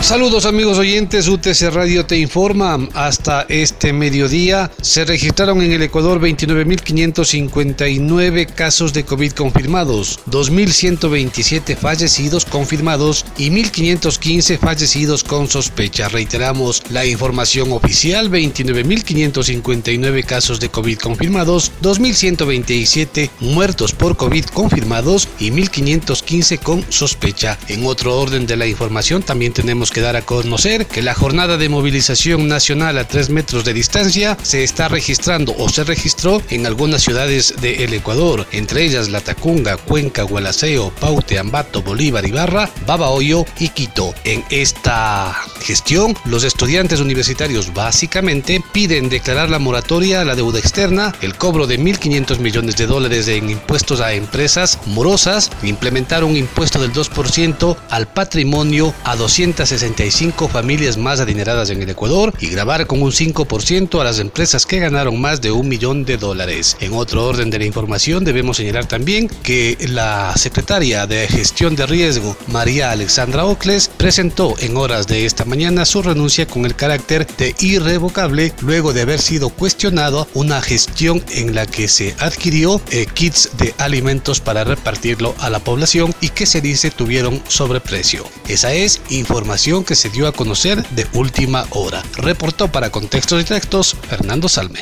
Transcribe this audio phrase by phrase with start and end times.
[0.00, 2.88] Saludos amigos oyentes, UTC Radio te informa.
[2.94, 12.46] Hasta este mediodía se registraron en el Ecuador 29.559 casos de COVID confirmados, 2.127 fallecidos
[12.46, 16.08] confirmados y 1.515 fallecidos con sospecha.
[16.08, 25.50] Reiteramos la información oficial, 29.559 casos de COVID confirmados, 2.127 muertos por COVID confirmados y
[25.50, 27.58] 1.515 con sospecha.
[27.68, 31.56] En otro orden de la información también tenemos que dar a conocer que la jornada
[31.56, 36.66] de movilización nacional a 3 metros de distancia se está registrando o se registró en
[36.66, 43.44] algunas ciudades del Ecuador, entre ellas La Tacunga, Cuenca, Gualaceo, Paute, Ambato, Bolívar, Ibarra, Babahoyo
[43.58, 44.14] y Quito.
[44.24, 51.14] En esta gestión, los estudiantes universitarios básicamente piden declarar la moratoria a la deuda externa,
[51.20, 56.80] el cobro de 1.500 millones de dólares en impuestos a empresas morosas, implementar un impuesto
[56.80, 62.86] del 2% al patrimonio a 260 65 familias más adineradas en el Ecuador y grabar
[62.86, 66.76] con un 5% a las empresas que ganaron más de un millón de dólares.
[66.80, 71.86] En otro orden de la información debemos señalar también que la secretaria de Gestión de
[71.86, 77.26] Riesgo, María Alexandra Ocles, presentó en horas de esta mañana su renuncia con el carácter
[77.38, 83.06] de irrevocable luego de haber sido cuestionado una gestión en la que se adquirió eh,
[83.06, 88.24] kits de alimentos para repartirlo a la población y que se dice tuvieron sobreprecio.
[88.46, 92.02] Esa es información que se dio a conocer de última hora.
[92.16, 94.80] Reportó para Contextos y Textos Fernando Salme.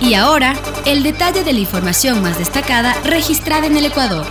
[0.00, 4.26] Y ahora, el detalle de la información más destacada registrada en el Ecuador.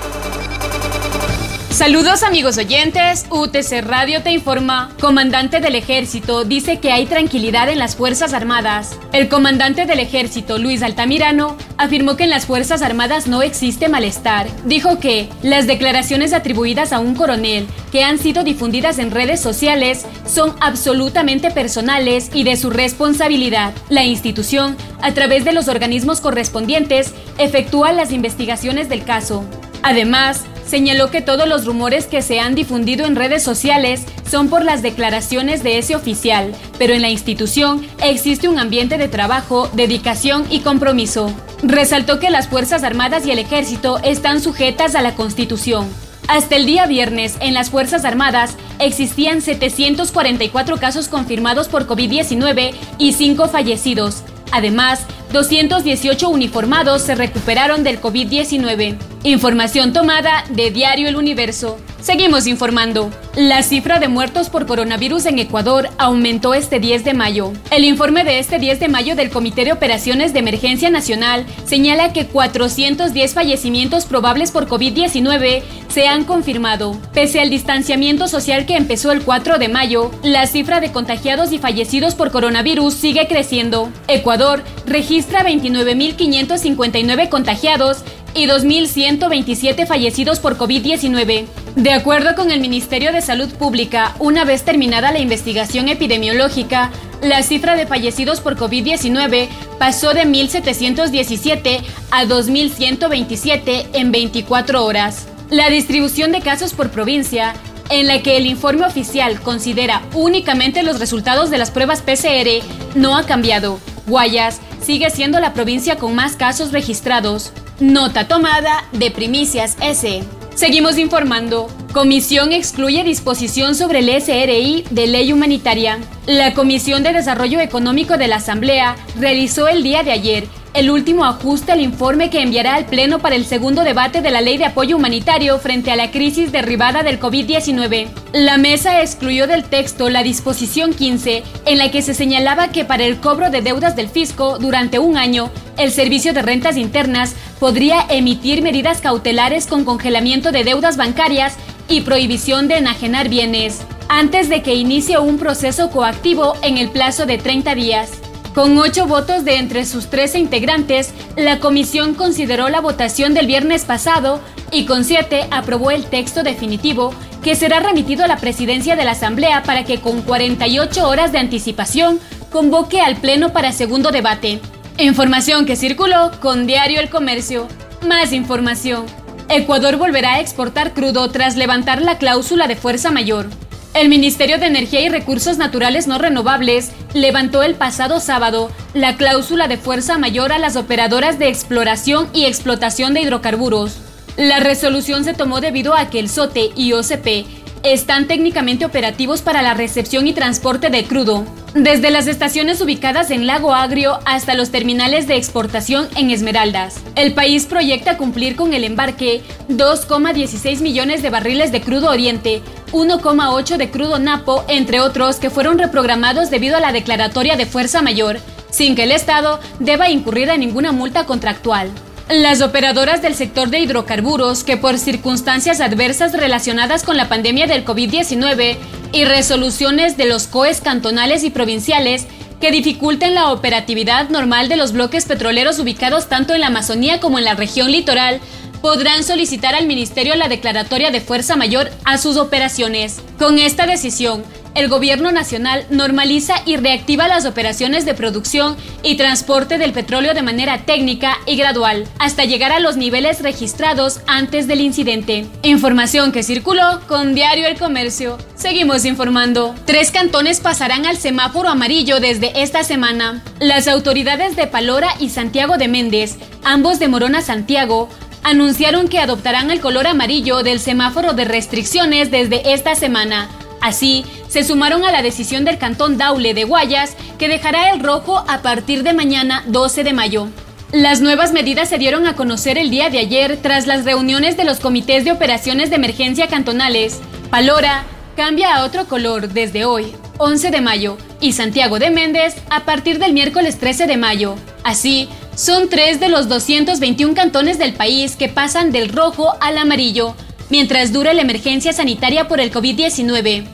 [1.76, 4.92] Saludos amigos oyentes, UTC Radio te informa.
[4.98, 8.98] Comandante del ejército dice que hay tranquilidad en las Fuerzas Armadas.
[9.12, 14.48] El comandante del ejército, Luis Altamirano, afirmó que en las Fuerzas Armadas no existe malestar.
[14.64, 20.06] Dijo que las declaraciones atribuidas a un coronel que han sido difundidas en redes sociales
[20.26, 23.74] son absolutamente personales y de su responsabilidad.
[23.90, 29.44] La institución, a través de los organismos correspondientes, efectúa las investigaciones del caso.
[29.84, 34.64] Además, señaló que todos los rumores que se han difundido en redes sociales son por
[34.64, 40.46] las declaraciones de ese oficial, pero en la institución existe un ambiente de trabajo, dedicación
[40.50, 41.34] y compromiso.
[41.64, 45.88] Resaltó que las Fuerzas Armadas y el Ejército están sujetas a la Constitución.
[46.28, 53.14] Hasta el día viernes, en las Fuerzas Armadas existían 744 casos confirmados por COVID-19 y
[53.14, 54.24] 5 fallecidos.
[54.52, 55.02] Además,
[55.34, 59.15] 218 uniformados se recuperaron del COVID-19.
[59.26, 61.80] Información tomada de Diario El Universo.
[62.00, 63.10] Seguimos informando.
[63.36, 67.52] La cifra de muertos por coronavirus en Ecuador aumentó este 10 de mayo.
[67.72, 72.14] El informe de este 10 de mayo del Comité de Operaciones de Emergencia Nacional señala
[72.14, 76.96] que 410 fallecimientos probables por COVID-19 se han confirmado.
[77.12, 81.58] Pese al distanciamiento social que empezó el 4 de mayo, la cifra de contagiados y
[81.58, 83.90] fallecidos por coronavirus sigue creciendo.
[84.08, 88.04] Ecuador registra 29.559 contagiados
[88.36, 91.46] y 2.127 fallecidos por COVID-19.
[91.76, 96.92] De acuerdo con el Ministerio de Salud Pública, una vez terminada la investigación epidemiológica,
[97.22, 99.48] la cifra de fallecidos por COVID-19
[99.80, 101.82] pasó de 1.717
[102.12, 105.28] a 2.127 en 24 horas.
[105.50, 107.54] La distribución de casos por provincia,
[107.90, 112.64] en la que el informe oficial considera únicamente los resultados de las pruebas PCR,
[112.96, 113.80] no ha cambiado.
[114.08, 117.52] Guayas sigue siendo la provincia con más casos registrados.
[117.80, 120.24] Nota tomada de Primicias S.
[120.56, 121.68] Seguimos informando.
[121.92, 126.00] Comisión excluye disposición sobre el SRI de ley humanitaria.
[126.26, 131.24] La Comisión de Desarrollo Económico de la Asamblea realizó el día de ayer el último
[131.24, 134.66] ajuste al informe que enviará al Pleno para el segundo debate de la Ley de
[134.66, 138.10] Apoyo Humanitario frente a la crisis derivada del COVID-19.
[138.34, 143.06] La mesa excluyó del texto la disposición 15, en la que se señalaba que para
[143.06, 148.06] el cobro de deudas del fisco durante un año, el Servicio de Rentas Internas podría
[148.10, 151.56] emitir medidas cautelares con congelamiento de deudas bancarias
[151.88, 153.80] y prohibición de enajenar bienes,
[154.10, 158.25] antes de que inicie un proceso coactivo en el plazo de 30 días.
[158.56, 163.84] Con ocho votos de entre sus 13 integrantes, la comisión consideró la votación del viernes
[163.84, 164.40] pasado
[164.72, 167.14] y con siete aprobó el texto definitivo
[167.44, 171.40] que será remitido a la presidencia de la Asamblea para que con 48 horas de
[171.40, 172.18] anticipación
[172.50, 174.62] convoque al Pleno para segundo debate.
[175.00, 177.68] Información que circuló con Diario El Comercio.
[178.08, 179.06] Más información.
[179.50, 183.48] Ecuador volverá a exportar crudo tras levantar la cláusula de fuerza mayor.
[183.96, 189.70] El Ministerio de Energía y Recursos Naturales No Renovables levantó el pasado sábado la cláusula
[189.70, 194.02] de fuerza mayor a las operadoras de exploración y explotación de hidrocarburos.
[194.36, 199.62] La resolución se tomó debido a que el SOTE y OCP están técnicamente operativos para
[199.62, 201.46] la recepción y transporte de crudo,
[201.76, 207.02] desde las estaciones ubicadas en Lago Agrio hasta los terminales de exportación en Esmeraldas.
[207.16, 213.78] El país proyecta cumplir con el embarque 2,16 millones de barriles de crudo oriente, 1,8
[213.78, 218.40] de crudo napo, entre otros que fueron reprogramados debido a la declaratoria de fuerza mayor,
[218.72, 221.92] sin que el Estado deba incurrir en ninguna multa contractual.
[222.30, 227.86] Las operadoras del sector de hidrocarburos que por circunstancias adversas relacionadas con la pandemia del
[227.86, 228.78] COVID-19
[229.12, 232.26] y resoluciones de los COEs cantonales y provinciales
[232.60, 237.38] que dificulten la operatividad normal de los bloques petroleros ubicados tanto en la Amazonía como
[237.38, 238.40] en la región litoral
[238.82, 243.22] podrán solicitar al Ministerio la declaratoria de fuerza mayor a sus operaciones.
[243.38, 244.44] Con esta decisión,
[244.76, 250.42] el gobierno nacional normaliza y reactiva las operaciones de producción y transporte del petróleo de
[250.42, 255.46] manera técnica y gradual, hasta llegar a los niveles registrados antes del incidente.
[255.64, 258.38] Información que circuló con Diario El Comercio.
[258.56, 259.74] Seguimos informando.
[259.86, 263.44] Tres cantones pasarán al semáforo amarillo desde esta semana.
[263.60, 268.10] Las autoridades de Palora y Santiago de Méndez, ambos de Morona Santiago,
[268.44, 273.50] anunciaron que adoptarán el color amarillo del semáforo de restricciones desde esta semana
[273.82, 278.44] Así, se sumaron a la decisión del Cantón Daule de Guayas, que dejará el rojo
[278.48, 280.48] a partir de mañana 12 de mayo.
[280.92, 284.64] Las nuevas medidas se dieron a conocer el día de ayer tras las reuniones de
[284.64, 287.20] los comités de operaciones de emergencia cantonales.
[287.50, 288.06] Palora
[288.36, 293.20] cambia a otro color desde hoy, 11 de mayo, y Santiago de Méndez a partir
[293.20, 294.56] del miércoles 13 de mayo.
[294.84, 300.36] Así, son tres de los 221 cantones del país que pasan del rojo al amarillo,
[300.70, 303.66] mientras dura la emergencia sanitaria por el COVID-19.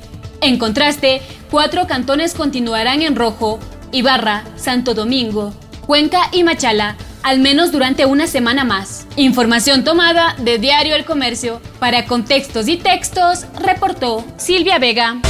[0.42, 3.60] En contraste, cuatro cantones continuarán en rojo,
[3.92, 5.54] Ibarra, Santo Domingo,
[5.86, 9.06] Cuenca y Machala, al menos durante una semana más.
[9.16, 11.62] Información tomada de Diario El Comercio.
[11.80, 15.22] Para contextos y textos, reportó Silvia Vega.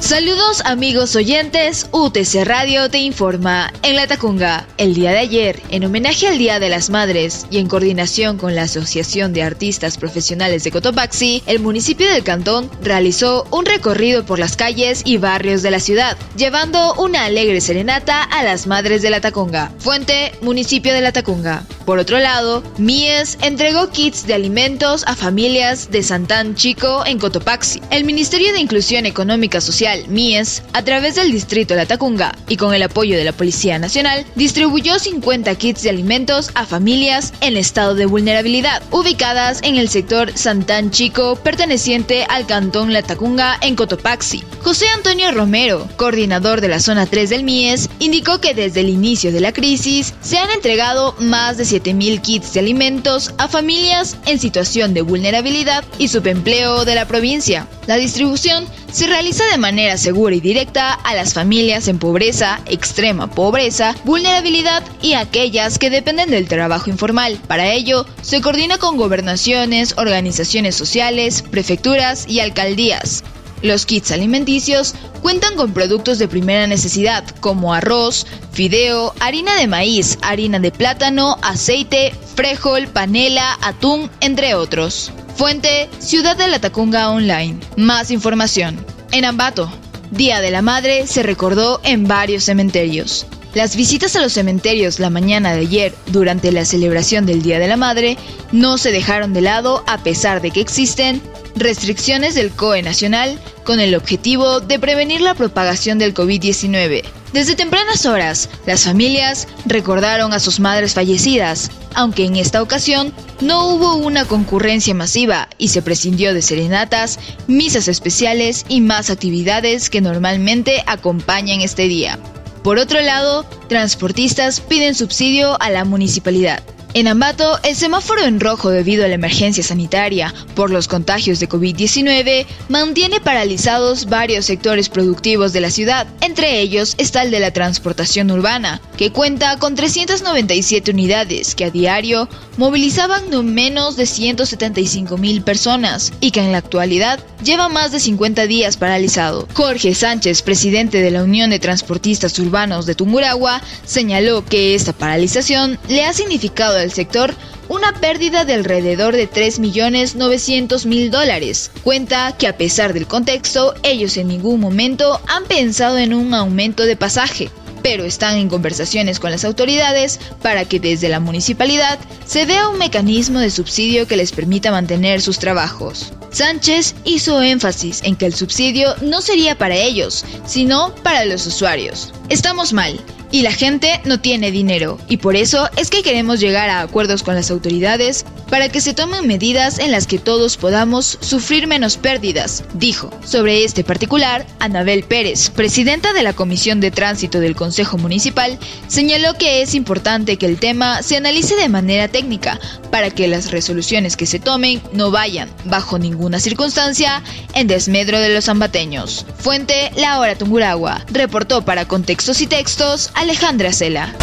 [0.00, 3.70] Saludos amigos oyentes, UTC Radio te informa.
[3.82, 7.58] En La Tacunga, el día de ayer, en homenaje al Día de las Madres y
[7.58, 13.46] en coordinación con la Asociación de Artistas Profesionales de Cotopaxi, el municipio del cantón realizó
[13.50, 18.42] un recorrido por las calles y barrios de la ciudad, llevando una alegre serenata a
[18.42, 19.70] las madres de La Tacunga.
[19.78, 21.62] Fuente, municipio de La Tacunga.
[21.84, 27.82] Por otro lado, Mies entregó kits de alimentos a familias de Santán Chico en Cotopaxi.
[27.90, 32.56] El Ministerio de Inclusión Económica Social MIES, a través del distrito de La Tacunga y
[32.56, 37.56] con el apoyo de la Policía Nacional, distribuyó 50 kits de alimentos a familias en
[37.56, 43.76] estado de vulnerabilidad, ubicadas en el sector Santán Chico, perteneciente al cantón La Tacunga en
[43.76, 44.42] Cotopaxi.
[44.62, 49.32] José Antonio Romero, coordinador de la zona 3 del MIES, indicó que desde el inicio
[49.32, 54.38] de la crisis se han entregado más de 7.000 kits de alimentos a familias en
[54.38, 57.66] situación de vulnerabilidad y subempleo de la provincia.
[57.86, 63.30] La distribución se realiza de manera segura y directa a las familias en pobreza, extrema
[63.30, 67.38] pobreza, vulnerabilidad y aquellas que dependen del trabajo informal.
[67.46, 73.22] Para ello, se coordina con gobernaciones, organizaciones sociales, prefecturas y alcaldías.
[73.62, 80.18] Los kits alimenticios cuentan con productos de primera necesidad como arroz, fideo, harina de maíz,
[80.22, 85.12] harina de plátano, aceite, frijol, panela, atún, entre otros.
[85.36, 87.58] Fuente, Ciudad de la Tacunga Online.
[87.76, 88.84] Más información.
[89.12, 89.68] En Ambato,
[90.12, 93.26] Día de la Madre se recordó en varios cementerios.
[93.54, 97.66] Las visitas a los cementerios la mañana de ayer durante la celebración del Día de
[97.66, 98.16] la Madre
[98.52, 101.20] no se dejaron de lado a pesar de que existen
[101.56, 107.02] restricciones del COE nacional con el objetivo de prevenir la propagación del COVID-19.
[107.32, 113.68] Desde tempranas horas, las familias recordaron a sus madres fallecidas, aunque en esta ocasión no
[113.68, 120.00] hubo una concurrencia masiva y se prescindió de serenatas, misas especiales y más actividades que
[120.00, 122.18] normalmente acompañan este día.
[122.64, 126.62] Por otro lado, transportistas piden subsidio a la municipalidad.
[126.92, 131.48] En Ambato, el semáforo en rojo debido a la emergencia sanitaria por los contagios de
[131.48, 136.08] COVID-19 mantiene paralizados varios sectores productivos de la ciudad.
[136.20, 141.70] Entre ellos está el de la transportación urbana, que cuenta con 397 unidades que a
[141.70, 147.92] diario movilizaban no menos de 175 mil personas y que en la actualidad lleva más
[147.92, 149.46] de 50 días paralizado.
[149.54, 155.78] Jorge Sánchez, presidente de la Unión de Transportistas Urbanos de Tunguragua, señaló que esta paralización
[155.88, 157.34] le ha significado el sector
[157.68, 161.70] una pérdida de alrededor de 3.900.000 dólares.
[161.84, 166.84] Cuenta que a pesar del contexto, ellos en ningún momento han pensado en un aumento
[166.84, 167.50] de pasaje
[167.82, 172.78] pero están en conversaciones con las autoridades para que desde la municipalidad se vea un
[172.78, 176.12] mecanismo de subsidio que les permita mantener sus trabajos.
[176.30, 182.12] Sánchez hizo énfasis en que el subsidio no sería para ellos, sino para los usuarios.
[182.28, 183.00] Estamos mal,
[183.32, 187.22] y la gente no tiene dinero, y por eso es que queremos llegar a acuerdos
[187.22, 191.96] con las autoridades para que se tomen medidas en las que todos podamos sufrir menos
[191.96, 193.10] pérdidas, dijo.
[193.24, 198.58] Sobre este particular, Anabel Pérez, presidenta de la Comisión de Tránsito del Consejo Municipal,
[198.88, 202.58] señaló que es importante que el tema se analice de manera técnica
[202.90, 207.22] para que las resoluciones que se tomen no vayan, bajo ninguna circunstancia,
[207.54, 209.26] en desmedro de los zambateños.
[209.38, 211.04] Fuente La Hora Tunguragua.
[211.12, 214.14] Reportó para Contextos y Textos Alejandra Cela.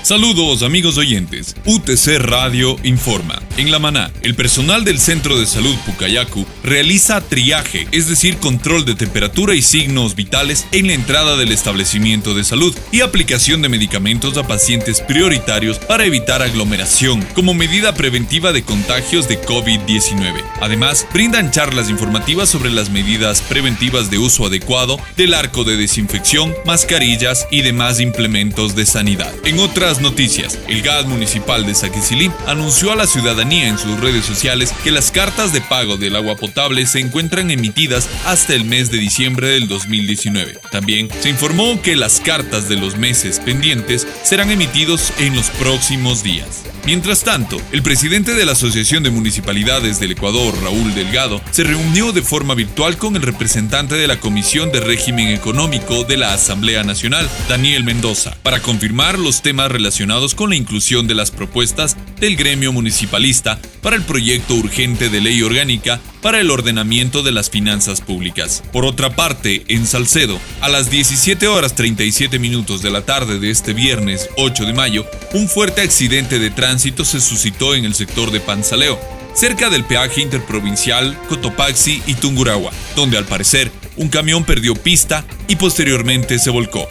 [0.00, 1.54] Saludos amigos oyentes.
[1.66, 3.45] UTC Radio informa.
[3.58, 8.84] En La Maná, el personal del Centro de Salud Pucayacu realiza triaje, es decir, control
[8.84, 13.70] de temperatura y signos vitales en la entrada del establecimiento de salud y aplicación de
[13.70, 20.34] medicamentos a pacientes prioritarios para evitar aglomeración como medida preventiva de contagios de COVID-19.
[20.60, 26.54] Además, brindan charlas informativas sobre las medidas preventivas de uso adecuado del arco de desinfección,
[26.66, 29.32] mascarillas y demás implementos de sanidad.
[29.44, 34.24] En otras noticias, el GAD municipal de Saquicilí anunció a la ciudadanía en sus redes
[34.24, 38.90] sociales que las cartas de pago del agua potable se encuentran emitidas hasta el mes
[38.90, 40.58] de diciembre del 2019.
[40.70, 46.22] También se informó que las cartas de los meses pendientes serán emitidos en los próximos
[46.22, 46.64] días.
[46.86, 52.12] Mientras tanto, el presidente de la Asociación de Municipalidades del Ecuador, Raúl Delgado, se reunió
[52.12, 56.84] de forma virtual con el representante de la Comisión de Régimen Económico de la Asamblea
[56.84, 62.36] Nacional, Daniel Mendoza, para confirmar los temas relacionados con la inclusión de las propuestas del
[62.36, 68.00] gremio municipalista para el proyecto urgente de ley orgánica para el ordenamiento de las finanzas
[68.00, 68.62] públicas.
[68.72, 73.50] Por otra parte, en Salcedo, a las 17 horas 37 minutos de la tarde de
[73.50, 78.30] este viernes 8 de mayo, un fuerte accidente de tránsito se suscitó en el sector
[78.30, 78.98] de Panzaleo,
[79.34, 85.56] cerca del peaje interprovincial Cotopaxi y Tunguragua, donde al parecer un camión perdió pista y
[85.56, 86.88] posteriormente se volcó.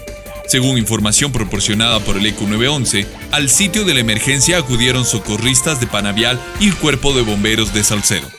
[0.47, 5.87] Según información proporcionada por el ECO 911, al sitio de la emergencia acudieron socorristas de
[5.87, 8.29] Panavial y el cuerpo de bomberos de Salcedo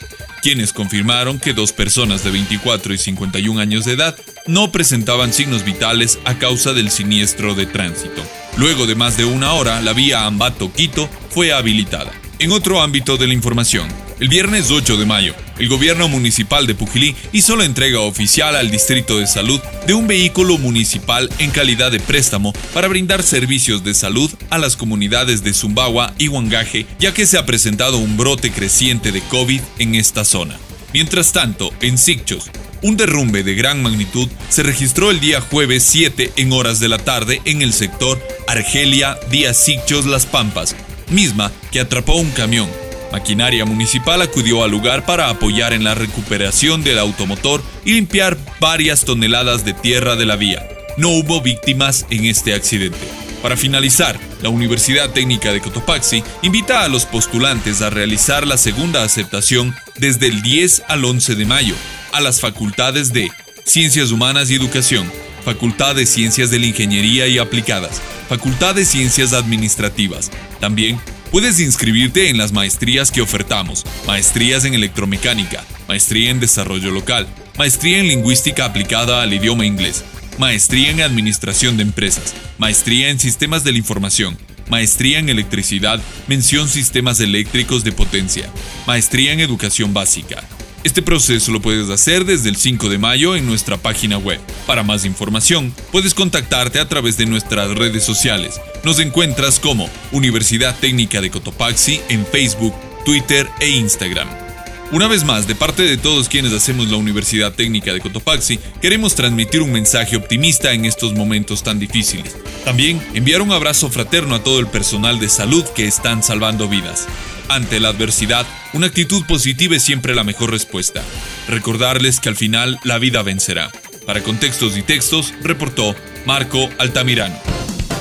[0.47, 5.65] quienes confirmaron que dos personas de 24 y 51 años de edad no presentaban signos
[5.65, 8.23] vitales a causa del siniestro de tránsito.
[8.57, 12.11] Luego de más de una hora, la vía Ambato-Quito fue habilitada.
[12.39, 13.87] En otro ámbito de la información,
[14.19, 18.71] el viernes 8 de mayo, el gobierno municipal de Pujilí hizo la entrega oficial al
[18.71, 23.93] Distrito de Salud de un vehículo municipal en calidad de préstamo para brindar servicios de
[23.93, 28.51] salud a las comunidades de Zumbagua y Huangaje, ya que se ha presentado un brote
[28.51, 30.59] creciente de COVID en esta zona.
[30.95, 32.51] Mientras tanto, en Sicchos,
[32.87, 36.99] un derrumbe de gran magnitud se registró el día jueves 7 en horas de la
[36.99, 40.76] tarde en el sector Argelia Díaz Sicchos Las Pampas,
[41.11, 42.69] misma que atrapó un camión
[43.11, 49.05] Maquinaria municipal acudió al lugar para apoyar en la recuperación del automotor y limpiar varias
[49.05, 50.69] toneladas de tierra de la vía.
[50.97, 53.25] No hubo víctimas en este accidente.
[53.43, 59.02] Para finalizar, la Universidad Técnica de Cotopaxi invita a los postulantes a realizar la segunda
[59.02, 61.75] aceptación desde el 10 al 11 de mayo
[62.12, 63.31] a las facultades de
[63.64, 65.11] Ciencias Humanas y Educación,
[65.45, 71.00] Facultad de Ciencias de la Ingeniería y Aplicadas, Facultad de Ciencias Administrativas, también
[71.31, 77.26] Puedes inscribirte en las maestrías que ofertamos, maestrías en electromecánica, maestría en desarrollo local,
[77.59, 80.05] maestría en lingüística aplicada al idioma inglés,
[80.38, 84.37] maestría en administración de empresas, maestría en sistemas de la información,
[84.69, 88.50] maestría en electricidad, mención sistemas eléctricos de potencia,
[88.87, 90.43] maestría en educación básica,
[90.87, 94.38] este proceso lo puedes hacer desde el 5 de mayo en nuestra página web.
[94.69, 98.61] Para más información, puedes contactarte a través de nuestras redes sociales.
[98.85, 102.73] Nos encuentras como Universidad Técnica de Cotopaxi en Facebook,
[103.05, 104.46] Twitter e Instagram.
[104.93, 109.16] Una vez más, de parte de todos quienes hacemos la Universidad Técnica de Cotopaxi, queremos
[109.16, 112.37] transmitir un mensaje optimista en estos momentos tan difíciles.
[112.64, 117.09] También enviar un abrazo fraterno a todo el personal de salud que están salvando vidas.
[117.49, 121.02] Ante la adversidad, una actitud positiva es siempre la mejor respuesta.
[121.49, 123.73] Recordarles que al final la vida vencerá.
[124.07, 127.37] Para contextos y textos, reportó Marco Altamirano.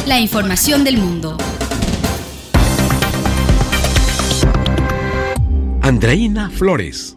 [0.05, 1.35] La información del mundo.
[5.85, 7.15] Andreina Flores.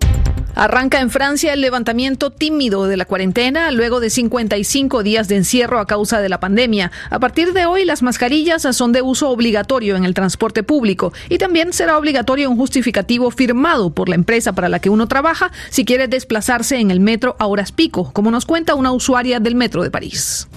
[0.59, 5.79] Arranca en Francia el levantamiento tímido de la cuarentena luego de 55 días de encierro
[5.79, 6.91] a causa de la pandemia.
[7.11, 11.39] A partir de hoy, las mascarillas son de uso obligatorio en el transporte público y
[11.39, 15.85] también será obligatorio un justificativo firmado por la empresa para la que uno trabaja si
[15.85, 19.85] quiere desplazarse en el metro a horas pico, como nos cuenta una usuaria del metro
[19.85, 20.49] de París.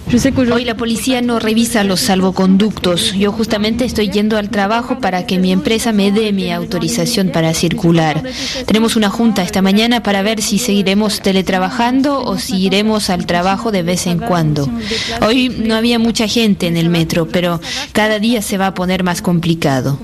[0.52, 3.12] Hoy la policía no revisa los salvoconductos.
[3.12, 7.54] Yo justamente estoy yendo al trabajo para que mi empresa me dé mi autorización para
[7.54, 8.20] circular.
[8.66, 9.62] Tenemos una junta esta
[10.00, 14.68] para ver si seguiremos teletrabajando o si iremos al trabajo de vez en cuando.
[15.20, 17.60] Hoy no había mucha gente en el metro, pero
[17.92, 19.98] cada día se va a poner más complicado.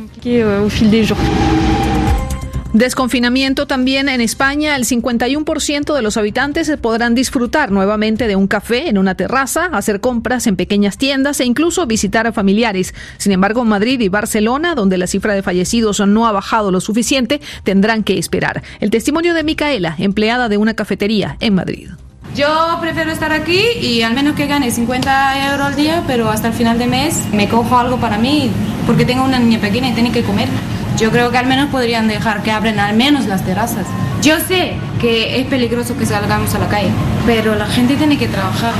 [2.79, 4.77] Desconfinamiento también en España.
[4.77, 10.01] El 51% de los habitantes podrán disfrutar nuevamente de un café en una terraza, hacer
[10.01, 12.95] compras en pequeñas tiendas e incluso visitar a familiares.
[13.17, 17.41] Sin embargo, Madrid y Barcelona, donde la cifra de fallecidos no ha bajado lo suficiente,
[17.65, 18.63] tendrán que esperar.
[18.79, 21.89] El testimonio de Micaela, empleada de una cafetería en Madrid.
[22.37, 26.47] Yo prefiero estar aquí y al menos que gane 50 euros al día, pero hasta
[26.47, 28.53] el final de mes me cojo algo para mí
[28.87, 30.49] porque tengo una niña pequeña y tiene que comer.
[30.99, 33.87] Yo creo que al menos podrían dejar que abren al menos las terrazas.
[34.21, 36.91] Yo sé que es peligroso que salgamos a la calle,
[37.25, 38.75] pero la gente tiene que trabajar.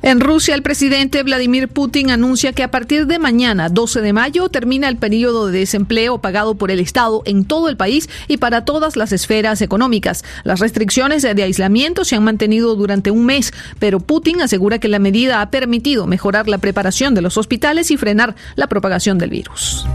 [0.00, 4.48] En Rusia, el presidente Vladimir Putin anuncia que a partir de mañana, 12 de mayo,
[4.48, 8.64] termina el periodo de desempleo pagado por el Estado en todo el país y para
[8.64, 10.24] todas las esferas económicas.
[10.44, 14.98] Las restricciones de aislamiento se han mantenido durante un mes, pero Putin asegura que la
[14.98, 19.86] medida ha permitido mejorar la preparación de los hospitales y frenar la propagación del virus.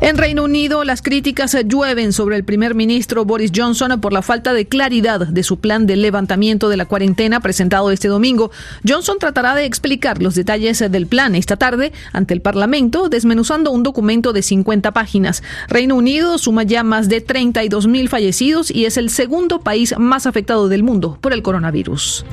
[0.00, 4.52] En Reino Unido, las críticas llueven sobre el primer ministro Boris Johnson por la falta
[4.52, 8.52] de claridad de su plan de levantamiento de la cuarentena presentado este domingo.
[8.86, 13.82] Johnson tratará de explicar los detalles del plan esta tarde ante el Parlamento, desmenuzando un
[13.82, 15.42] documento de 50 páginas.
[15.66, 20.26] Reino Unido suma ya más de 32 mil fallecidos y es el segundo país más
[20.26, 22.24] afectado del mundo por el coronavirus.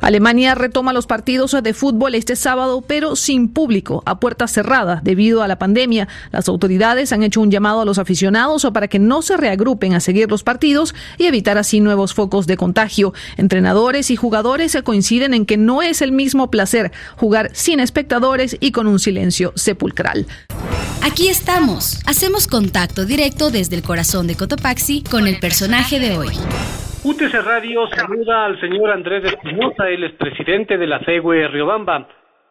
[0.00, 5.42] Alemania retoma los partidos de fútbol este sábado, pero sin público, a puerta cerrada, debido
[5.42, 6.08] a la pandemia.
[6.30, 10.00] Las autoridades han hecho un llamado a los aficionados para que no se reagrupen a
[10.00, 13.12] seguir los partidos y evitar así nuevos focos de contagio.
[13.36, 18.56] Entrenadores y jugadores se coinciden en que no es el mismo placer jugar sin espectadores
[18.60, 20.26] y con un silencio sepulcral.
[21.04, 22.00] Aquí estamos.
[22.06, 26.28] Hacemos contacto directo desde el corazón de Cotopaxi con el personaje de hoy.
[27.04, 32.08] UTC Radio saluda al señor Andrés Espinosa, él es presidente de la CEGUE Riobamba.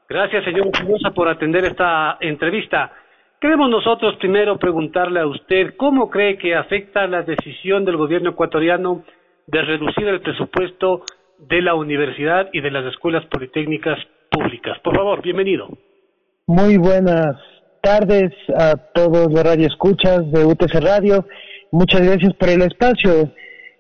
[0.10, 2.92] Gracias, señor Espinosa, por atender esta entrevista.
[3.40, 9.04] Queremos nosotros primero preguntarle a usted cómo cree que afecta la decisión del gobierno ecuatoriano
[9.46, 11.04] de reducir el presupuesto
[11.38, 14.00] de la universidad y de las escuelas politécnicas
[14.32, 14.80] públicas.
[14.84, 15.68] Por favor, bienvenido.
[16.48, 17.36] Muy buenas
[17.84, 21.28] tardes a todos los radioescuchas de UTC Radio.
[21.72, 23.32] Muchas gracias por el espacio.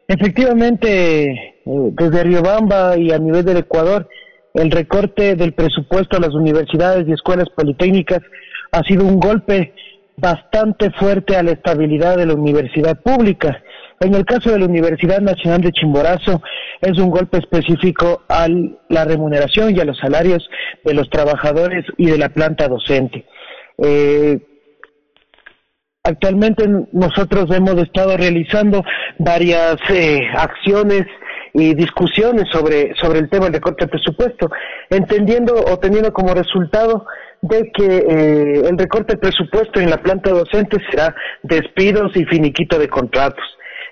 [0.07, 4.07] Efectivamente, eh, desde Riobamba y a nivel del Ecuador,
[4.53, 8.21] el recorte del presupuesto a las universidades y escuelas politécnicas
[8.71, 9.73] ha sido un golpe
[10.17, 13.61] bastante fuerte a la estabilidad de la universidad pública.
[13.99, 16.41] En el caso de la Universidad Nacional de Chimborazo,
[16.81, 18.47] es un golpe específico a
[18.89, 20.47] la remuneración y a los salarios
[20.83, 23.25] de los trabajadores y de la planta docente.
[23.83, 24.39] Eh,
[26.07, 28.81] Actualmente nosotros hemos estado realizando
[29.19, 31.05] varias eh, acciones
[31.57, 34.49] y discusiones sobre, sobre el tema del recorte de presupuesto,
[34.91, 37.05] entendiendo o teniendo como resultado
[37.41, 42.77] de que eh, el recorte de presupuesto en la planta docente será despidos y finiquito
[42.77, 43.43] de contratos.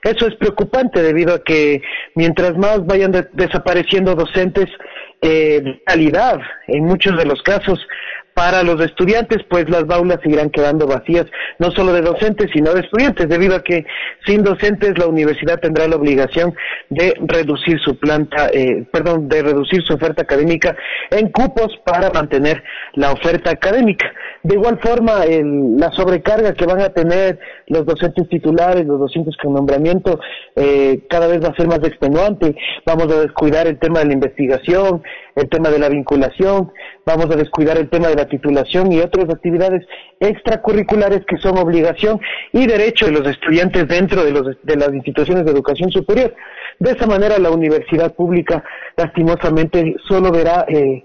[0.04, 1.82] Eso es preocupante debido a que
[2.14, 4.68] mientras más vayan desapareciendo docentes
[5.22, 7.80] eh, calidad, en muchos de los casos
[8.36, 11.26] para los estudiantes, pues las aulas seguirán quedando vacías,
[11.58, 13.86] no solo de docentes, sino de estudiantes, debido a que
[14.26, 16.54] sin docentes la universidad tendrá la obligación
[16.90, 20.76] de reducir su planta, eh, perdón, de reducir su oferta académica
[21.12, 22.62] en cupos para mantener
[22.96, 24.12] la oferta académica.
[24.44, 29.54] De igual forma, la sobrecarga que van a tener los docentes titulares, los docentes con
[29.54, 30.20] nombramiento,
[30.58, 32.54] eh, cada vez va a ser más extenuante.
[32.86, 35.02] Vamos a descuidar el tema de la investigación,
[35.36, 36.72] el tema de la vinculación,
[37.06, 39.86] vamos a descuidar el tema de la titulación y otras actividades
[40.20, 42.20] extracurriculares que son obligación
[42.54, 46.34] y derecho de los estudiantes dentro de, los, de las instituciones de educación superior.
[46.80, 48.64] De esa manera la universidad pública
[48.96, 51.04] lastimosamente solo verá eh,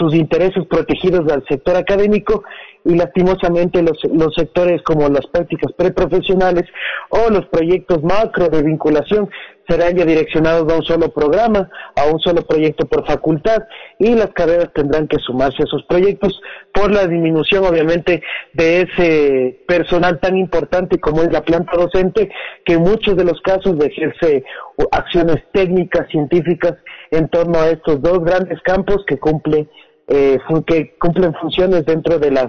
[0.00, 2.42] sus intereses protegidos al sector académico
[2.84, 6.64] y lastimosamente los, los sectores como las prácticas preprofesionales
[7.10, 9.28] o los proyectos macro de vinculación
[9.68, 13.62] serán ya direccionados a un solo programa, a un solo proyecto por facultad
[13.98, 16.40] y las carreras tendrán que sumarse a esos proyectos
[16.72, 22.30] por la disminución obviamente de ese personal tan importante como es la planta docente
[22.64, 24.44] que en muchos de los casos ejerce
[24.90, 26.74] acciones técnicas, científicas
[27.10, 29.68] en torno a estos dos grandes campos que cumple
[30.08, 32.48] eh, que cumplen funciones dentro de las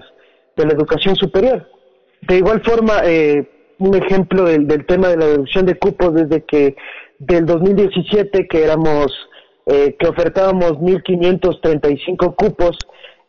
[0.55, 1.67] de la educación superior.
[2.21, 6.43] De igual forma, eh, un ejemplo del, del, tema de la reducción de cupos desde
[6.43, 6.75] que
[7.19, 9.11] del 2017 que éramos
[9.67, 12.77] eh, que ofertábamos 1.535 cupos,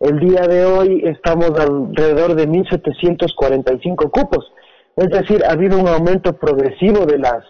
[0.00, 4.52] el día de hoy estamos alrededor de 1.745 cupos.
[4.96, 7.44] Es decir, ha habido un aumento progresivo de las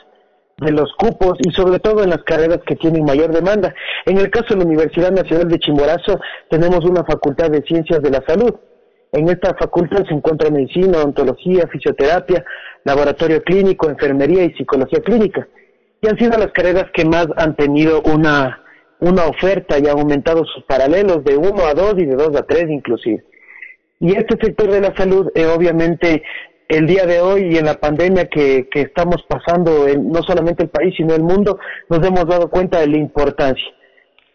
[0.58, 3.74] de los cupos y sobre todo en las carreras que tienen mayor demanda.
[4.04, 8.10] En el caso de la Universidad Nacional de Chimborazo tenemos una facultad de Ciencias de
[8.10, 8.54] la Salud.
[9.12, 12.44] En esta facultad se encuentra medicina, odontología, fisioterapia,
[12.84, 15.46] laboratorio clínico, enfermería y psicología clínica.
[16.00, 18.62] Y han sido las carreras que más han tenido una,
[19.00, 22.42] una oferta y han aumentado sus paralelos de 1 a 2 y de 2 a
[22.42, 23.22] 3 inclusive.
[24.00, 26.22] Y este sector de la salud eh, obviamente
[26.68, 30.62] el día de hoy y en la pandemia que, que estamos pasando, en, no solamente
[30.62, 31.58] el país, sino el mundo,
[31.90, 33.64] nos hemos dado cuenta de la importancia.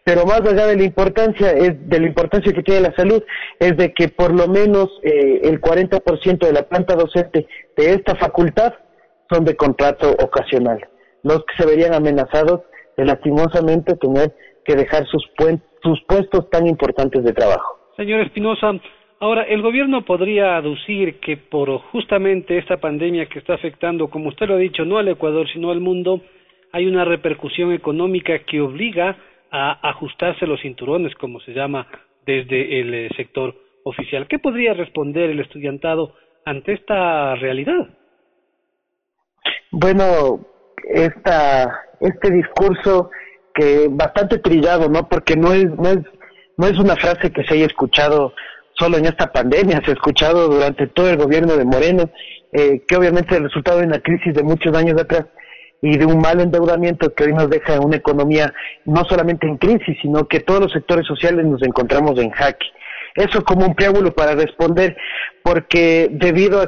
[0.07, 3.21] Pero más allá de la importancia, es de la importancia que tiene la salud,
[3.59, 8.15] es de que por lo menos eh, el 40% de la planta docente de esta
[8.15, 8.73] facultad
[9.29, 10.79] son de contrato ocasional.
[11.23, 12.61] Los que se verían amenazados
[12.95, 15.29] de lastimosamente tener que dejar sus,
[15.83, 17.77] sus puestos tan importantes de trabajo.
[17.97, 18.79] Señor Espinosa,
[19.19, 24.47] Ahora, el gobierno podría aducir que por justamente esta pandemia que está afectando, como usted
[24.47, 26.21] lo ha dicho, no al Ecuador, sino al mundo,
[26.71, 29.17] hay una repercusión económica que obliga
[29.51, 31.87] a ajustarse los cinturones, como se llama
[32.25, 34.27] desde el eh, sector oficial.
[34.27, 36.13] ¿Qué podría responder el estudiantado
[36.45, 37.87] ante esta realidad?
[39.71, 40.45] Bueno,
[40.89, 43.09] esta, este discurso
[43.53, 45.07] que bastante trillado, ¿no?
[45.07, 45.99] Porque no es, no es,
[46.57, 48.33] no es una frase que se haya escuchado
[48.73, 52.09] solo en esta pandemia, se ha escuchado durante todo el gobierno de Moreno,
[52.53, 55.25] eh, que obviamente es el resultado de una crisis de muchos años atrás
[55.81, 58.53] y de un mal endeudamiento que hoy nos deja una economía
[58.85, 62.65] no solamente en crisis, sino que todos los sectores sociales nos encontramos en jaque.
[63.15, 64.95] Eso como un preámbulo para responder,
[65.43, 66.61] porque debido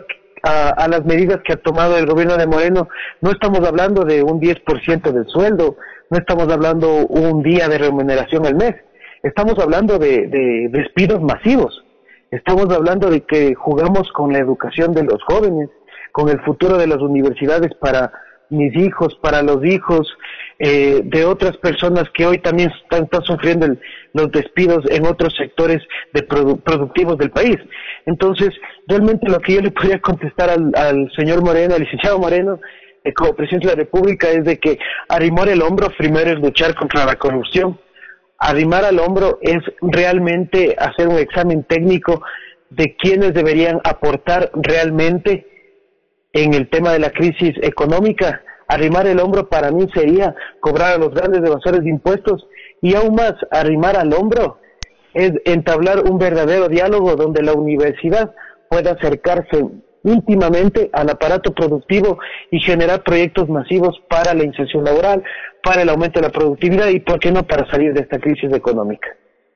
[0.44, 2.88] a, a, las medidas que ha tomado el gobierno de Moreno,
[3.22, 5.78] no estamos hablando de un 10% del sueldo,
[6.10, 8.76] no estamos hablando un día de remuneración al mes,
[9.22, 11.84] estamos hablando de, de despidos masivos
[12.32, 15.70] Estamos hablando de que jugamos con la educación de los jóvenes,
[16.12, 18.12] con el futuro de las universidades para
[18.50, 20.08] mis hijos, para los hijos
[20.60, 23.68] eh, de otras personas que hoy también están, sufriendo
[24.14, 25.82] los despidos en otros sectores
[26.14, 27.58] de productivos del país.
[28.06, 28.50] Entonces,
[28.88, 32.60] realmente lo que yo le podría contestar al, señor Moreno, al licenciado Moreno,
[33.04, 36.76] eh, como presidente de la República, es de que arrimar el hombro primero es luchar
[36.76, 37.80] contra la corrupción
[38.40, 42.24] arrimar al hombro es realmente hacer un examen técnico
[42.70, 45.46] de quienes deberían aportar realmente
[46.34, 48.44] en el tema de la crisis económica.
[48.68, 52.48] Arrimar el hombro para mí sería cobrar a los grandes evasores de impuestos
[52.82, 54.60] y aún más, arrimar al hombro
[55.14, 58.34] es entablar un verdadero diálogo donde la universidad
[58.70, 59.66] pueda acercarse
[60.04, 62.20] íntimamente al aparato productivo
[62.52, 65.24] y generar proyectos masivos para la inserción laboral,
[65.64, 68.54] para el aumento de la productividad y, ¿por qué no, para salir de esta crisis
[68.54, 69.10] económica.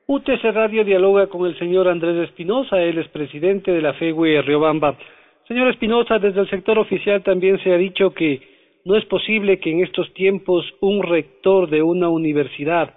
[0.06, 4.98] UTC Radio dialoga con el señor Andrés Espinosa, él es presidente de la FEGUE Riobamba.
[5.46, 8.40] Señor Espinosa, desde el sector oficial también se ha dicho que
[8.86, 12.94] no es posible que en estos tiempos un rector de una universidad,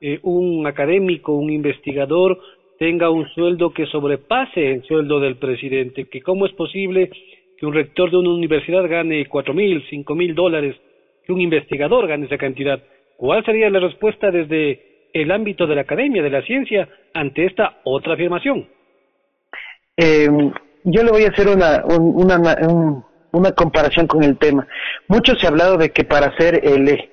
[0.00, 2.40] eh, un académico, un investigador,
[2.78, 7.10] tenga un sueldo que sobrepase el sueldo del presidente, que cómo es posible
[7.58, 10.76] que un rector de una universidad gane cuatro mil, cinco mil dólares,
[11.26, 12.82] que un investigador gane esa cantidad.
[13.18, 17.80] ¿Cuál sería la respuesta desde el ámbito de la academia, de la ciencia, ante esta
[17.84, 18.66] otra afirmación?
[19.98, 20.28] Eh,
[20.84, 24.66] yo le voy a hacer una, una, una comparación con el tema.
[25.08, 27.10] Mucho se ha hablado de que para ser el,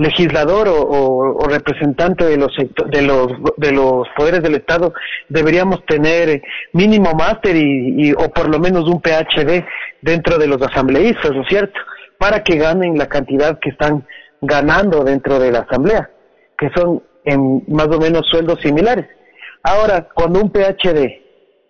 [0.00, 4.94] legislador o, representante de los, de los de los poderes del Estado
[5.28, 9.62] deberíamos tener mínimo máster y, o por lo menos un PhD
[10.00, 11.78] dentro de los asambleístas, ¿no es cierto?
[12.18, 14.06] Para que ganen la cantidad que están
[14.40, 16.08] ganando dentro de la asamblea,
[16.56, 19.06] que son en más o menos sueldos similares.
[19.62, 21.20] Ahora, cuando un PhD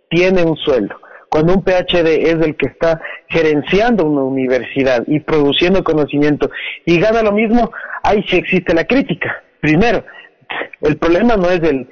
[0.09, 0.95] tiene un sueldo
[1.31, 6.51] cuando un PhD es el que está gerenciando una universidad y produciendo conocimiento
[6.85, 7.71] y gana lo mismo,
[8.03, 9.43] ahí sí existe la crítica.
[9.61, 10.05] Primero,
[10.81, 11.89] el problema no es el,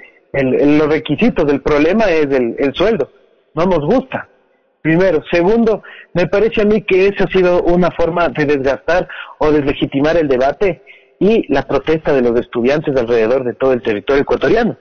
[0.79, 3.13] los requisitos, el problema es el, sueldo.
[3.55, 4.29] no nos gusta.
[4.83, 5.23] Primero.
[5.31, 5.83] Segundo,
[6.15, 10.27] me parece a mí que esa ha sido una forma de desgastar o deslegitimar el
[10.27, 10.83] debate
[11.21, 14.77] y la protesta de los estudiantes alrededor de todo el territorio ecuatoriano.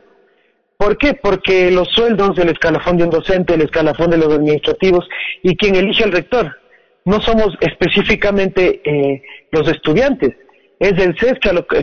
[0.78, 1.16] ¿Por qué?
[1.16, 5.08] Porque los sueldos del escalafón de un docente, el escalafón de los administrativos
[5.42, 6.56] y quien elige al rector,
[7.04, 10.36] no somos específicamente eh, los estudiantes,
[10.80, 11.40] es el CES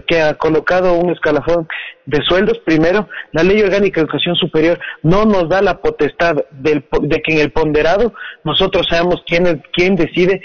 [0.06, 1.66] que, ha colocado un escalafón
[2.06, 2.58] de sueldos.
[2.60, 6.82] Primero, la Ley Orgánica de Educación Superior no nos da la potestad de
[7.24, 10.40] que en el ponderado nosotros seamos quién, quién decide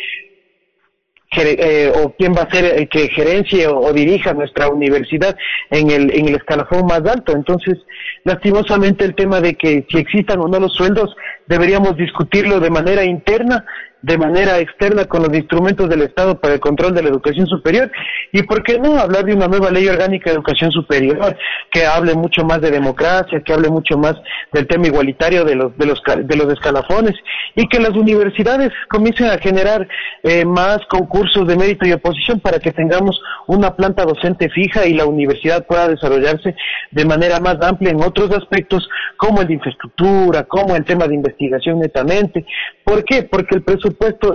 [1.38, 5.36] eh, o quién va a ser el que gerencie o, dirija nuestra universidad
[5.70, 7.34] en el, en el escalafón más alto.
[7.34, 7.78] Entonces,
[8.24, 11.16] lastimosamente el tema de que si existan o no los sueldos
[11.46, 13.66] deberíamos discutirlo de manera interna
[14.02, 17.92] de manera externa con los instrumentos del Estado para el control de la educación superior
[18.32, 21.36] y por qué no hablar de una nueva ley orgánica de educación superior
[21.72, 24.16] que hable mucho más de democracia, que hable mucho más
[24.54, 27.14] del tema igualitario de los de los de los escalafones
[27.56, 29.86] y que las universidades comiencen a generar
[30.24, 34.94] eh, más concursos de mérito y oposición para que tengamos una planta docente fija y
[34.94, 36.56] la universidad pueda desarrollarse
[36.92, 41.16] de manera más amplia en otros aspectos como el de infraestructura, como el tema de
[41.16, 42.46] investigación netamente.
[42.86, 43.24] ¿Por qué?
[43.24, 43.89] Porque el presupuesto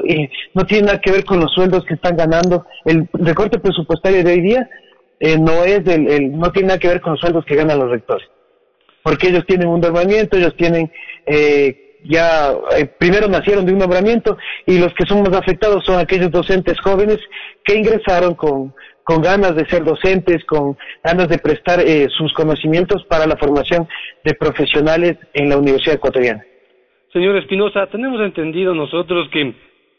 [0.06, 2.66] eh, no tiene nada que ver con los sueldos que están ganando.
[2.84, 4.68] El recorte presupuestario de hoy día
[5.20, 7.90] eh, no es del, no tiene nada que ver con los sueldos que ganan los
[7.90, 8.26] rectores,
[9.02, 10.90] porque ellos tienen un nombramiento, ellos tienen
[11.26, 14.36] eh, ya eh, primero nacieron de un nombramiento
[14.66, 17.18] y los que son más afectados son aquellos docentes jóvenes
[17.64, 23.04] que ingresaron con con ganas de ser docentes, con ganas de prestar eh, sus conocimientos
[23.04, 23.86] para la formación
[24.24, 26.42] de profesionales en la Universidad Ecuatoriana.
[27.14, 29.52] Señor Espinosa, tenemos entendido nosotros que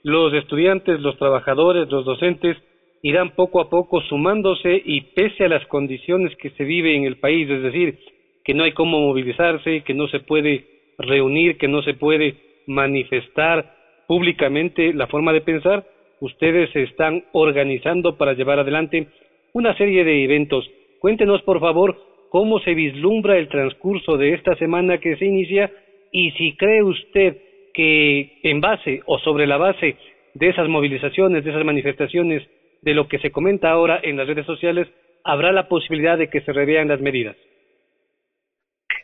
[0.03, 2.57] los estudiantes, los trabajadores, los docentes
[3.03, 7.15] irán poco a poco sumándose y pese a las condiciones que se vive en el
[7.15, 7.99] país, es decir,
[8.43, 10.65] que no hay cómo movilizarse, que no se puede
[10.97, 12.35] reunir, que no se puede
[12.67, 13.73] manifestar
[14.09, 15.85] públicamente la forma de pensar,
[16.19, 19.07] ustedes se están organizando para llevar adelante
[19.53, 20.69] una serie de eventos.
[20.99, 21.95] Cuéntenos, por favor,
[22.29, 25.71] cómo se vislumbra el transcurso de esta semana que se inicia
[26.15, 27.35] y si cree usted
[27.73, 29.97] que en base o sobre la base
[30.33, 32.41] de esas movilizaciones, de esas manifestaciones,
[32.81, 34.87] de lo que se comenta ahora en las redes sociales,
[35.25, 37.35] habrá la posibilidad de que se revean las medidas.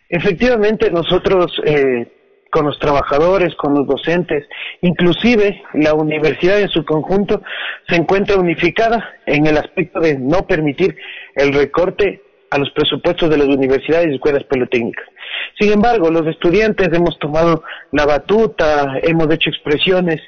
[0.08, 2.08] Efectivamente, nosotros eh,
[2.50, 4.48] con los trabajadores, con los docentes,
[4.80, 7.42] inclusive la universidad en su conjunto
[7.90, 10.96] se encuentra unificada en el aspecto de no permitir
[11.36, 12.22] el recorte
[12.52, 15.11] a los presupuestos de las universidades y escuelas politécnicas.
[15.60, 20.20] Sin embargo, los estudiantes hemos tomado la batuta, hemos hecho expresiones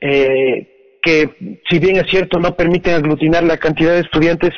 [0.00, 4.50] eh, que, si bien es cierto, no permiten aglutinar la cantidad de estudiantes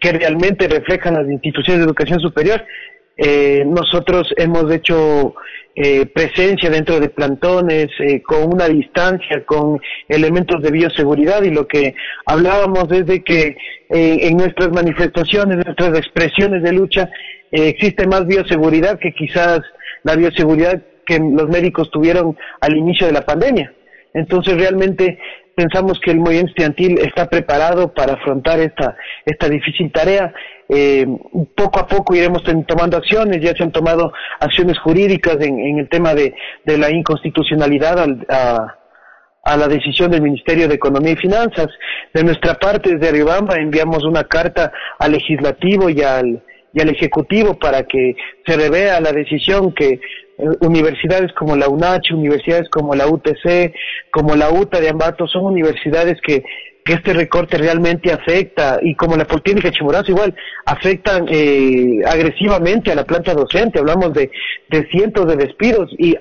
[0.00, 2.64] que realmente reflejan las instituciones de educación superior,
[3.16, 5.34] eh, nosotros hemos hecho
[5.76, 11.68] eh, presencia dentro de plantones, eh, con una distancia, con elementos de bioseguridad y lo
[11.68, 11.94] que
[12.26, 13.56] hablábamos es de que
[13.88, 17.08] eh, en nuestras manifestaciones, nuestras expresiones de lucha,
[17.50, 19.60] existe más bioseguridad que quizás
[20.02, 23.72] la bioseguridad que los médicos tuvieron al inicio de la pandemia.
[24.14, 25.18] Entonces realmente
[25.54, 30.32] pensamos que el movimiento estudiantil está preparado para afrontar esta, esta difícil tarea.
[30.68, 31.06] Eh,
[31.56, 36.14] poco a poco iremos tomando acciones, ya se han tomado acciones jurídicas en, el tema
[36.14, 36.34] de,
[36.64, 38.78] la inconstitucionalidad a,
[39.42, 41.68] a la decisión del Ministerio de Economía y Finanzas.
[42.14, 47.54] De nuestra parte, desde Arribamba, enviamos una carta al legislativo y al, y al Ejecutivo
[47.54, 48.14] para que
[48.46, 50.00] se revea la decisión que eh,
[50.60, 53.74] universidades como la UNACH, universidades como la UTC,
[54.10, 56.42] como la UTA de Ambato, son universidades que,
[56.86, 60.34] este recorte realmente afecta, y como la Politécnica Chimborazo igual,
[60.66, 64.28] afectan eh, agresivamente a la planta docente, hablamos de,
[64.70, 66.16] de cientos de despidos, y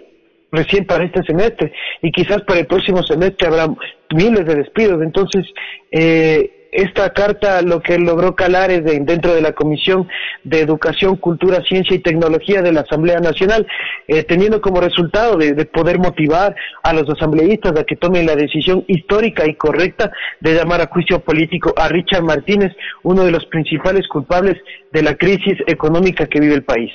[0.51, 3.67] recién para este semestre, y quizás para el próximo semestre habrá
[4.13, 5.43] miles de despidos, entonces,
[5.91, 10.07] eh, esta carta lo que logró calar es dentro de la Comisión
[10.43, 13.65] de Educación, Cultura, Ciencia y Tecnología de la Asamblea Nacional,
[14.07, 18.83] eh, teniendo como resultado de, poder motivar a los asambleístas a que tomen la decisión
[18.87, 22.71] histórica y correcta de llamar a juicio político a Richard Martínez,
[23.03, 24.55] uno de los principales culpables
[24.91, 26.91] de la crisis económica que vive el país.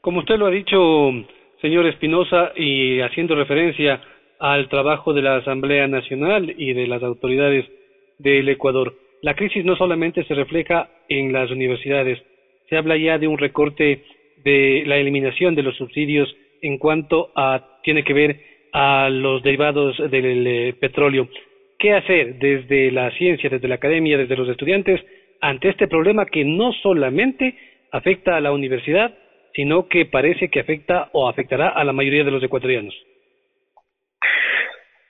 [0.00, 0.78] Como usted lo ha dicho,
[1.60, 4.00] señor Espinosa, y haciendo referencia
[4.38, 7.64] al trabajo de la Asamblea Nacional y de las autoridades
[8.22, 8.94] del Ecuador.
[9.22, 12.18] La crisis no solamente se refleja en las universidades,
[12.68, 14.02] se habla ya de un recorte
[14.44, 18.40] de la eliminación de los subsidios en cuanto a tiene que ver
[18.72, 21.28] a los derivados del eh, petróleo.
[21.78, 25.00] ¿Qué hacer desde la ciencia, desde la academia, desde los estudiantes
[25.40, 27.56] ante este problema que no solamente
[27.90, 29.12] afecta a la universidad,
[29.54, 32.94] sino que parece que afecta o afectará a la mayoría de los ecuatorianos?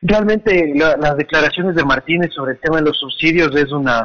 [0.03, 4.05] Realmente las declaraciones de Martínez sobre el tema de los subsidios es una,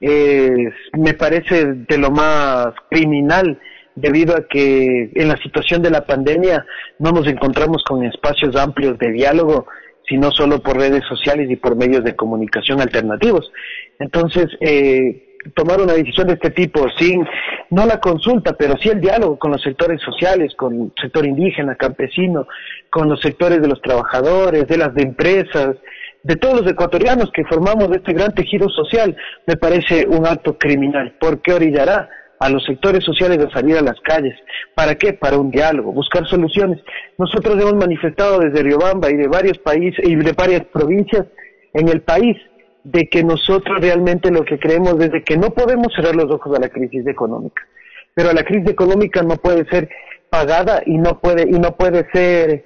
[0.00, 3.60] me parece de lo más criminal
[3.94, 6.66] debido a que en la situación de la pandemia
[6.98, 9.66] no nos encontramos con espacios amplios de diálogo,
[10.08, 13.52] sino solo por redes sociales y por medios de comunicación alternativos.
[14.00, 17.26] Entonces, eh, tomar una decisión de este tipo sin,
[17.70, 21.76] no la consulta, pero sí el diálogo con los sectores sociales, con el sector indígena,
[21.76, 22.46] campesino,
[22.90, 25.76] con los sectores de los trabajadores, de las empresas,
[26.22, 29.14] de todos los ecuatorianos que formamos este gran tejido social,
[29.46, 32.08] me parece un acto criminal, porque orillará
[32.40, 34.34] a los sectores sociales a salir a las calles.
[34.74, 35.12] ¿Para qué?
[35.12, 36.80] Para un diálogo, buscar soluciones.
[37.18, 41.26] Nosotros hemos manifestado desde Riobamba y de varios países y de varias provincias
[41.74, 42.36] en el país
[42.84, 46.56] de que nosotros realmente lo que creemos es de que no podemos cerrar los ojos
[46.56, 47.66] a la crisis económica,
[48.14, 49.88] pero la crisis económica no puede ser
[50.28, 52.64] pagada y no puede y no puede ser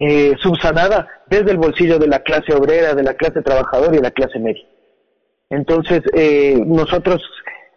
[0.00, 4.02] eh, subsanada desde el bolsillo de la clase obrera, de la clase trabajadora y de
[4.02, 4.64] la clase media.
[5.50, 7.22] Entonces eh, nosotros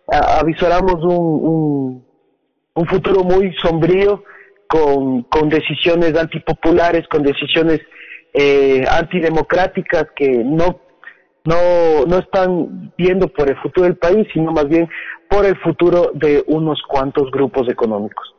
[0.08, 2.04] avisoramos un,
[2.76, 4.24] un, futuro muy sombrío
[4.68, 7.82] con, con decisiones antipopulares, con decisiones
[8.34, 10.82] eh, antidemocráticas que no
[11.46, 14.88] no, no están viendo por el futuro del país, sino más bien
[15.30, 18.34] por el futuro de unos cuantos grupos económicos.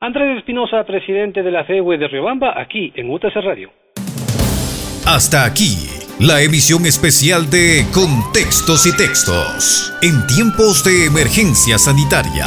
[0.00, 3.70] Andrés Espinosa, presidente de la FEUE de Riobamba, aquí en UTC Radio.
[5.06, 5.76] Hasta aquí,
[6.18, 12.46] la emisión especial de Contextos y Textos, en tiempos de emergencia sanitaria